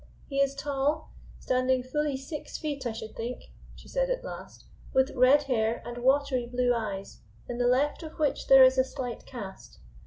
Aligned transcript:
"He 0.27 0.39
is 0.41 0.55
tall, 0.55 1.11
standing 1.37 1.83
fully 1.83 2.17
six 2.17 2.57
feet, 2.57 2.87
I 2.87 2.91
should 2.91 3.15
think," 3.15 3.51
she 3.75 3.87
said 3.87 4.09
at 4.09 4.23
last, 4.23 4.65
"with 4.95 5.11
red 5.11 5.43
hair 5.43 5.83
and 5.85 5.99
watery 5.99 6.47
blue 6.47 6.73
eyes, 6.73 7.19
in 7.47 7.59
the 7.59 7.67
left 7.67 8.01
of 8.01 8.17
which 8.17 8.47
there 8.47 8.63
is 8.63 8.79
a 8.79 8.83
slight 8.83 9.27
cast. 9.27 9.77